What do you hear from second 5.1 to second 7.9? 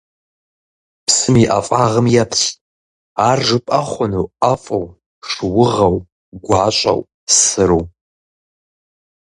шыугъэу, гуащӀэу, сыру?